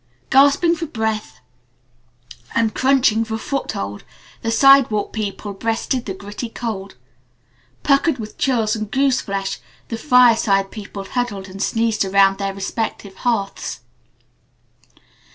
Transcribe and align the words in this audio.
Gasping 0.31 0.75
for 0.75 0.87
breath 0.87 1.41
and 2.55 2.73
crunching 2.73 3.23
for 3.23 3.37
foothold 3.37 4.03
the 4.41 4.49
sidewalk 4.49 5.13
people 5.13 5.53
breasted 5.53 6.07
the 6.07 6.15
gritty 6.15 6.49
cold. 6.49 6.95
Puckered 7.83 8.17
with 8.17 8.35
chills 8.39 8.75
and 8.75 8.89
goose 8.91 9.21
flesh, 9.21 9.59
the 9.89 9.99
fireside 9.99 10.71
people 10.71 11.05
huddled 11.05 11.47
and 11.47 11.61
sneezed 11.61 12.03
around 12.03 12.39
their 12.39 12.51
respective 12.55 13.15
hearths. 13.17 13.81